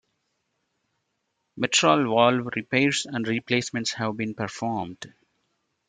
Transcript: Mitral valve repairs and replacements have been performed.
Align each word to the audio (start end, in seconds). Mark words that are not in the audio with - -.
Mitral 1.55 2.09
valve 2.11 2.49
repairs 2.55 3.05
and 3.05 3.27
replacements 3.27 3.93
have 3.93 4.17
been 4.17 4.33
performed. 4.33 5.13